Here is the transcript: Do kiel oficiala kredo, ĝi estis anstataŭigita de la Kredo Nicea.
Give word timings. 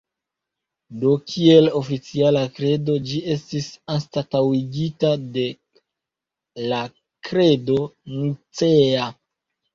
Do 1.01 1.09
kiel 1.31 1.67
oficiala 1.79 2.41
kredo, 2.55 2.95
ĝi 3.11 3.19
estis 3.35 3.67
anstataŭigita 3.97 5.13
de 5.37 5.45
la 6.73 6.81
Kredo 7.31 7.79
Nicea. 8.17 9.07